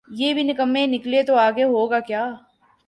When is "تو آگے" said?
1.23-1.63